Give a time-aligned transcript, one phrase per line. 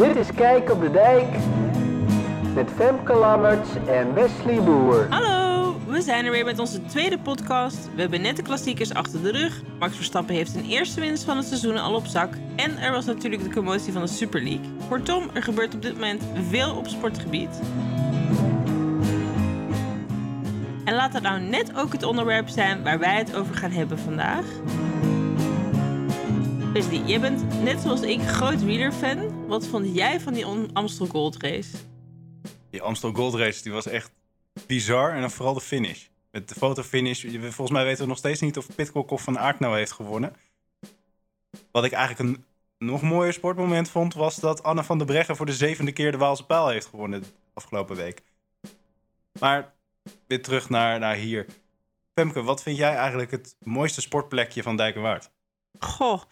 [0.00, 1.26] Dit is Kijk op de Dijk
[2.54, 5.06] met Femke Lammerts en Wesley Boer.
[5.10, 7.88] Hallo, we zijn er weer met onze tweede podcast.
[7.94, 9.62] We hebben net de klassiekers achter de rug.
[9.78, 12.34] Max Verstappen heeft een eerste winst van het seizoen al op zak.
[12.56, 14.66] En er was natuurlijk de commotie van de Super League.
[14.88, 17.60] Kortom, er gebeurt op dit moment veel op sportgebied.
[20.84, 23.98] En laat dat nou net ook het onderwerp zijn waar wij het over gaan hebben
[23.98, 24.44] vandaag.
[26.72, 29.29] Wesley, jij bent net zoals ik groot wielerfan.
[29.50, 31.76] Wat vond jij van die Amstel Gold Race?
[32.70, 34.12] Die Amstel Gold Race die was echt
[34.66, 35.12] bizar.
[35.14, 36.06] En dan vooral de finish.
[36.30, 37.24] Met de fotofinish.
[37.40, 40.36] Volgens mij weten we nog steeds niet of Pitcock of Van Aert nou heeft gewonnen.
[41.70, 42.44] Wat ik eigenlijk een
[42.78, 44.14] nog mooier sportmoment vond...
[44.14, 47.24] was dat Anne van der Breggen voor de zevende keer de Waalse Pijl heeft gewonnen
[47.54, 48.22] afgelopen week.
[49.40, 49.74] Maar
[50.26, 51.46] weer terug naar, naar hier.
[52.14, 55.30] Femke, wat vind jij eigenlijk het mooiste sportplekje van Dijkenwaard?
[55.78, 56.22] Goh,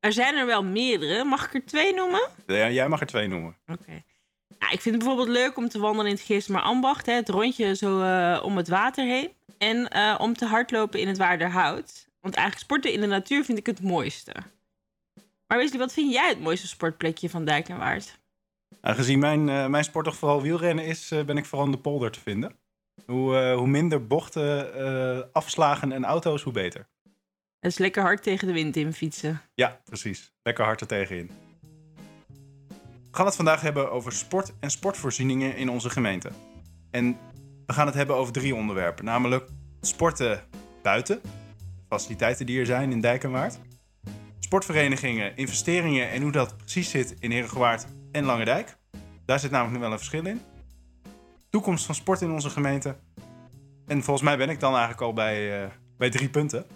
[0.00, 1.24] er zijn er wel meerdere.
[1.24, 2.28] Mag ik er twee noemen?
[2.46, 3.56] Ja, jij mag er twee noemen.
[3.66, 4.02] Oké.
[4.58, 7.06] Ja, ik vind het bijvoorbeeld leuk om te wandelen in het Geest Ambacht.
[7.06, 9.30] Hè, het rondje zo uh, om het water heen.
[9.58, 12.08] En uh, om te hardlopen in het Waarderhout.
[12.20, 14.32] Want eigenlijk sporten in de natuur vind ik het mooiste.
[15.46, 18.18] Maar Wesley, wat vind jij het mooiste sportplekje van Dijk en Waard?
[18.80, 21.78] Nou, gezien mijn, uh, mijn sport toch vooral wielrennen is, ben ik vooral in de
[21.78, 22.56] polder te vinden.
[23.06, 26.88] Hoe, hoe minder bochten, afslagen en auto's, hoe beter.
[27.60, 29.40] Het is lekker hard tegen de wind in fietsen.
[29.54, 30.32] Ja, precies.
[30.42, 31.30] Lekker hard er tegenin.
[32.80, 36.30] We gaan het vandaag hebben over sport en sportvoorzieningen in onze gemeente.
[36.90, 37.18] En
[37.66, 39.04] we gaan het hebben over drie onderwerpen.
[39.04, 39.48] Namelijk
[39.80, 40.42] sporten
[40.82, 41.20] buiten,
[41.88, 43.58] faciliteiten die er zijn in Dijkenwaard.
[44.38, 48.76] Sportverenigingen, investeringen en hoe dat precies zit in Herengewaard en Langendijk.
[49.24, 50.40] Daar zit namelijk nu wel een verschil in.
[51.50, 52.96] Toekomst van sport in onze gemeente.
[53.86, 56.66] En volgens mij ben ik dan eigenlijk al bij, uh, bij drie punten.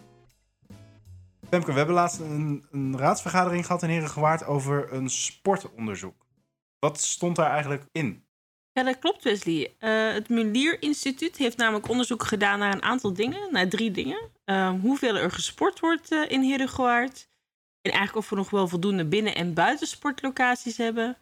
[1.54, 6.26] Femke, we hebben laatst een, een raadsvergadering gehad in Herengewaard over een sportonderzoek.
[6.78, 8.24] Wat stond daar eigenlijk in?
[8.72, 9.74] Ja, dat klopt, Wesley.
[9.80, 14.30] Uh, het Mulier Instituut heeft namelijk onderzoek gedaan naar een aantal dingen, naar drie dingen.
[14.46, 17.28] Uh, hoeveel er gesport wordt uh, in Herengewaard.
[17.80, 21.16] En eigenlijk of we nog wel voldoende binnen- en buitensportlocaties hebben.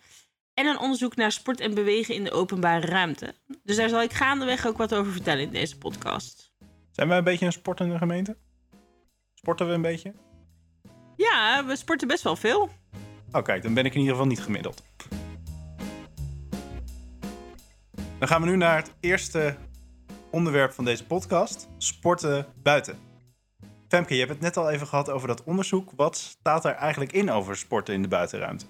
[0.54, 3.34] En een onderzoek naar sport en bewegen in de openbare ruimte.
[3.62, 6.52] Dus daar zal ik gaandeweg ook wat over vertellen in deze podcast.
[6.90, 8.36] Zijn wij een beetje een sportende gemeente?
[9.40, 10.14] Sporten we een beetje?
[11.16, 12.68] Ja, we sporten best wel veel.
[13.32, 14.82] Oh, kijk, dan ben ik in ieder geval niet gemiddeld.
[18.18, 19.56] Dan gaan we nu naar het eerste
[20.30, 22.98] onderwerp van deze podcast: sporten buiten.
[23.88, 25.90] Femke, je hebt het net al even gehad over dat onderzoek.
[25.96, 28.66] Wat staat er eigenlijk in over sporten in de buitenruimte?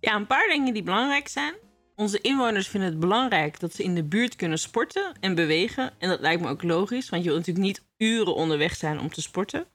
[0.00, 1.54] Ja, een paar dingen die belangrijk zijn.
[2.00, 5.92] Onze inwoners vinden het belangrijk dat ze in de buurt kunnen sporten en bewegen.
[5.98, 9.12] En dat lijkt me ook logisch, want je wilt natuurlijk niet uren onderweg zijn om
[9.12, 9.66] te sporten.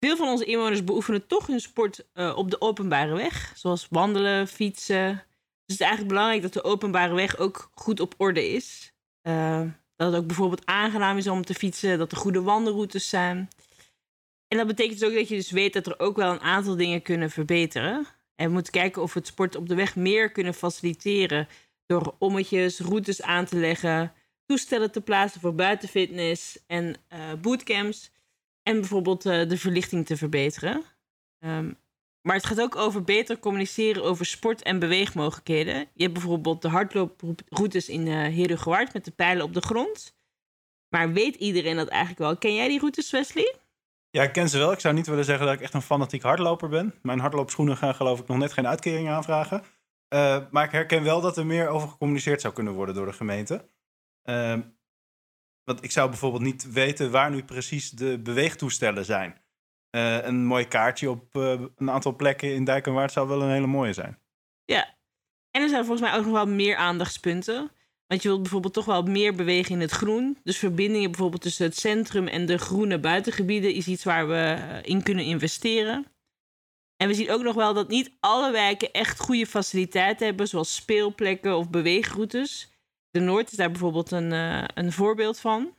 [0.00, 4.48] Veel van onze inwoners beoefenen toch hun sport uh, op de openbare weg, zoals wandelen,
[4.48, 5.12] fietsen.
[5.12, 5.22] Dus
[5.66, 8.92] het is eigenlijk belangrijk dat de openbare weg ook goed op orde is.
[9.22, 9.62] Uh,
[9.96, 13.48] dat het ook bijvoorbeeld aangenaam is om te fietsen, dat er goede wandelroutes zijn.
[14.48, 16.76] En dat betekent dus ook dat je dus weet dat er ook wel een aantal
[16.76, 18.06] dingen kunnen verbeteren.
[18.38, 21.48] En we moeten kijken of we het sport op de weg meer kunnen faciliteren
[21.86, 24.12] door ommetjes, routes aan te leggen,
[24.46, 28.10] toestellen te plaatsen voor buitenfitness en uh, bootcamps.
[28.62, 30.82] En bijvoorbeeld uh, de verlichting te verbeteren.
[31.44, 31.76] Um,
[32.22, 35.88] maar het gaat ook over beter communiceren over sport- en beweegmogelijkheden.
[35.94, 40.16] Je hebt bijvoorbeeld de hardlooproutes in uh, met de pijlen op de grond.
[40.88, 42.36] Maar weet iedereen dat eigenlijk wel?
[42.36, 43.56] Ken jij die routes, Wesley?
[44.18, 44.72] Ja, ik ken ze wel.
[44.72, 46.94] Ik zou niet willen zeggen dat ik echt een fanatiek hardloper ben.
[47.02, 49.62] Mijn hardloopschoenen gaan geloof ik nog net geen uitkering aanvragen.
[50.14, 53.12] Uh, maar ik herken wel dat er meer over gecommuniceerd zou kunnen worden door de
[53.12, 53.68] gemeente.
[54.24, 54.58] Uh,
[55.64, 59.40] want ik zou bijvoorbeeld niet weten waar nu precies de beweegtoestellen zijn.
[59.90, 63.92] Uh, een mooi kaartje op een aantal plekken in Dijkenwaard zou wel een hele mooie
[63.92, 64.18] zijn.
[64.64, 64.96] Ja,
[65.50, 67.70] en er zijn volgens mij ook nog wel meer aandachtspunten.
[68.08, 70.38] Want je wilt bijvoorbeeld toch wel meer bewegen in het groen.
[70.44, 74.78] Dus verbindingen bijvoorbeeld tussen het centrum en de groene buitengebieden is iets waar we eh,
[74.82, 76.06] in kunnen investeren.
[76.96, 80.74] En we zien ook nog wel dat niet alle wijken echt goede faciliteiten hebben, zoals
[80.74, 82.72] speelplekken of beweegroutes.
[83.10, 85.74] De Noord is daar bijvoorbeeld een, uh, een voorbeeld van.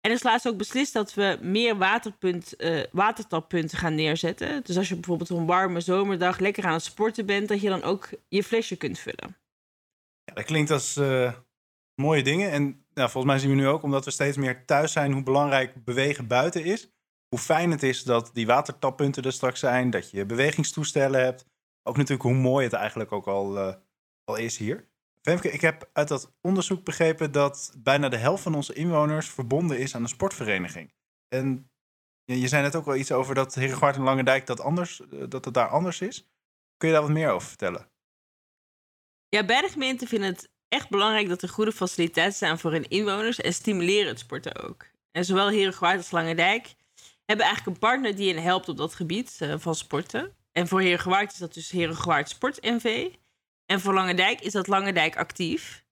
[0.00, 4.64] En is laatst ook beslist dat we meer waterpunt, uh, watertappunten gaan neerzetten.
[4.64, 7.68] Dus als je bijvoorbeeld op een warme zomerdag lekker aan het sporten bent, dat je
[7.68, 9.43] dan ook je flesje kunt vullen.
[10.34, 11.32] Dat klinkt als uh,
[11.94, 12.50] mooie dingen.
[12.50, 12.62] En
[12.94, 15.84] nou, volgens mij zien we nu ook, omdat we steeds meer thuis zijn, hoe belangrijk
[15.84, 16.92] bewegen buiten is.
[17.28, 21.46] Hoe fijn het is dat die watertappunten er straks zijn, dat je bewegingstoestellen hebt.
[21.82, 23.74] Ook natuurlijk hoe mooi het eigenlijk ook al, uh,
[24.24, 24.88] al is hier.
[25.22, 29.78] Femke, ik heb uit dat onderzoek begrepen dat bijna de helft van onze inwoners verbonden
[29.78, 30.94] is aan een sportvereniging.
[31.28, 31.70] En
[32.24, 35.44] je zei net ook wel iets over dat Herengewaard en Langendijk dat, anders, eh, dat
[35.44, 36.28] het daar anders is.
[36.76, 37.92] Kun je daar wat meer over vertellen?
[39.34, 43.40] Ja, beide gemeenten vinden het echt belangrijk dat er goede faciliteiten zijn voor hun inwoners
[43.40, 44.86] en stimuleren het sporten ook.
[45.10, 46.74] En zowel Herengewaard als Langendijk
[47.24, 50.34] hebben eigenlijk een partner die hen helpt op dat gebied uh, van sporten.
[50.52, 53.08] En voor Herengewaard is dat dus Herengewaard Sport NV.
[53.66, 55.84] En voor Langendijk is dat Langendijk Actief.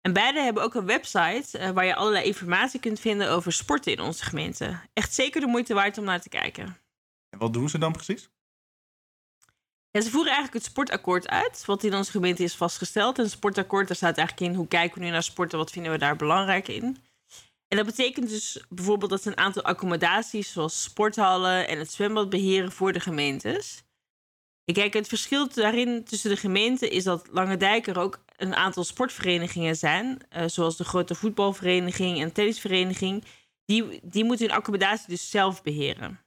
[0.00, 3.92] En beide hebben ook een website uh, waar je allerlei informatie kunt vinden over sporten
[3.92, 4.80] in onze gemeente.
[4.92, 6.76] Echt zeker de moeite waard om naar te kijken.
[7.30, 8.30] En wat doen ze dan precies?
[10.00, 13.16] Ze voeren eigenlijk het sportakkoord uit, wat in onze gemeente is vastgesteld.
[13.16, 15.92] En het sportakkoord, daar staat eigenlijk in hoe kijken we nu naar sporten, wat vinden
[15.92, 16.96] we daar belangrijk in.
[17.68, 22.30] En dat betekent dus bijvoorbeeld dat ze een aantal accommodaties, zoals sporthallen en het zwembad,
[22.30, 23.82] beheren voor de gemeentes.
[24.64, 28.84] Ik kijk, het verschil daarin tussen de gemeenten is dat Lange er ook een aantal
[28.84, 33.24] sportverenigingen zijn, uh, zoals de grote voetbalvereniging en tennisvereniging.
[33.64, 36.20] Die, die moeten hun accommodatie dus zelf beheren.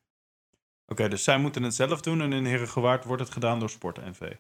[0.88, 3.98] Oké, dus zij moeten het zelf doen en in Herengewaard wordt het gedaan door Sport
[3.98, 4.32] NV.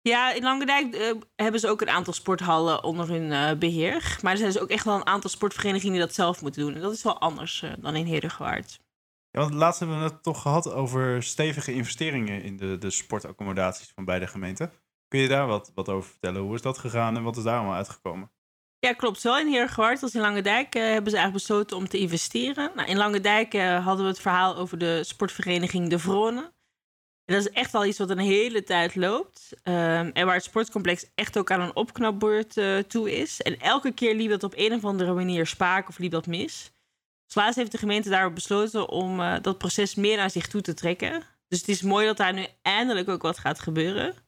[0.00, 4.18] Ja, in Langendijk uh, hebben ze ook een aantal sporthallen onder hun uh, beheer.
[4.22, 6.74] Maar er zijn dus ook echt wel een aantal sportverenigingen die dat zelf moeten doen.
[6.74, 8.80] En dat is wel anders uh, dan in Herengewaard.
[9.30, 13.92] Ja, want laatst hebben we het toch gehad over stevige investeringen in de, de sportaccommodaties
[13.94, 14.72] van beide gemeenten.
[15.08, 16.42] Kun je daar wat, wat over vertellen?
[16.42, 18.30] Hoe is dat gegaan en wat is daar allemaal uitgekomen?
[18.86, 19.20] Ja, klopt.
[19.20, 22.70] Zowel in Heergewaard als in Langendijk uh, hebben ze eigenlijk besloten om te investeren.
[22.74, 26.40] Nou, in Langendijk uh, hadden we het verhaal over de sportvereniging De Vrone.
[27.24, 29.50] En dat is echt al iets wat een hele tijd loopt.
[29.52, 33.42] Um, en waar het sportcomplex echt ook aan een opknapbeurt uh, toe is.
[33.42, 36.72] En elke keer liep dat op een of andere manier spaak of liep dat mis.
[37.26, 41.22] Dus heeft de gemeente daarop besloten om dat proces meer naar zich toe te trekken.
[41.48, 44.25] Dus het is mooi dat daar nu eindelijk ook wat gaat gebeuren.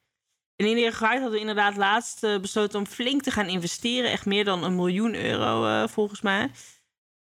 [0.59, 4.11] En in Heergewaard hadden we inderdaad laatst uh, besloten om flink te gaan investeren.
[4.11, 6.51] Echt meer dan een miljoen euro uh, volgens mij.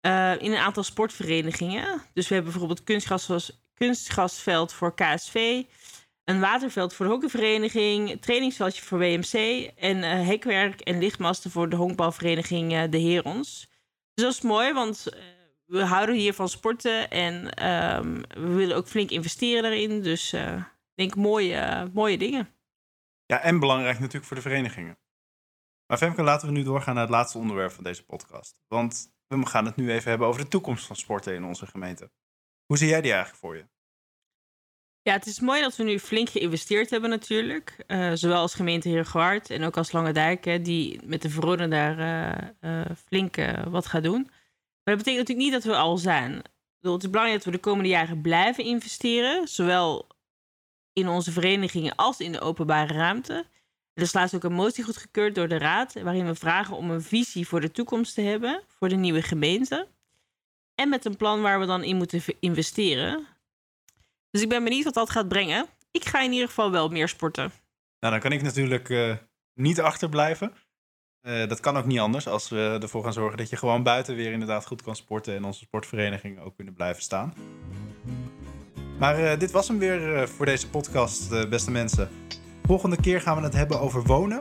[0.07, 2.03] Uh, in een aantal sportverenigingen.
[2.13, 5.63] Dus we hebben bijvoorbeeld kunstgras, kunstgrasveld voor KSV.
[6.25, 8.21] Een waterveld voor de hockeyvereniging.
[8.21, 9.71] Trainingsveldje voor WMC.
[9.77, 13.69] En hekwerk en lichtmasten voor de honkbalvereniging De Herons.
[14.15, 15.07] Dus dat is mooi, want
[15.67, 17.11] we houden hier van sporten.
[17.11, 17.35] En
[17.97, 20.03] um, we willen ook flink investeren daarin.
[20.03, 20.63] Dus ik
[20.95, 22.55] denk mooie, mooie dingen.
[23.27, 24.99] Ja, en belangrijk natuurlijk voor de verenigingen.
[25.87, 28.57] Maar Femke, laten we nu doorgaan naar het laatste onderwerp van deze podcast.
[28.69, 32.11] Want we gaan het nu even hebben over de toekomst van sporten in onze gemeente.
[32.67, 33.67] Hoe zie jij die eigenlijk voor je?
[35.03, 37.85] Ja, het is mooi dat we nu flink geïnvesteerd hebben natuurlijk.
[37.87, 42.55] Uh, zowel als gemeente Heergewaard en ook als Lange Dijk, die met de verordening daar
[42.61, 43.37] uh, flink
[43.69, 44.23] wat gaat doen.
[44.23, 46.43] Maar dat betekent natuurlijk niet dat we al zijn.
[46.81, 49.49] Het is belangrijk dat we de komende jaren blijven investeren.
[49.49, 50.07] Zowel
[50.95, 53.47] in onze verenigingen als in de openbare ruimte.
[53.95, 57.03] Er is laatst ook een motie goedgekeurd door de Raad, waarin we vragen om een
[57.03, 59.89] visie voor de toekomst te hebben voor de nieuwe gemeente.
[60.75, 63.27] En met een plan waar we dan in moeten investeren.
[64.31, 65.67] Dus ik ben benieuwd wat dat gaat brengen.
[65.91, 67.53] Ik ga in ieder geval wel meer sporten.
[68.01, 69.17] Nou, dan kan ik natuurlijk uh,
[69.55, 70.53] niet achterblijven.
[71.23, 74.17] Uh, dat kan ook niet anders als we ervoor gaan zorgen dat je gewoon buiten
[74.17, 77.35] weer inderdaad goed kan sporten en onze sportverenigingen ook kunnen blijven staan.
[78.99, 82.09] Maar uh, dit was hem weer uh, voor deze podcast, uh, beste mensen.
[82.67, 84.41] Volgende keer gaan we het hebben over wonen.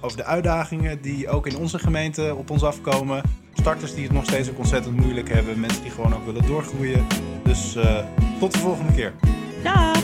[0.00, 3.22] Over de uitdagingen die ook in onze gemeente op ons afkomen.
[3.52, 5.60] Starters die het nog steeds ook ontzettend moeilijk hebben.
[5.60, 7.06] Mensen die gewoon ook willen doorgroeien.
[7.44, 7.76] Dus
[8.40, 9.12] tot de volgende keer.
[9.62, 9.99] Dag!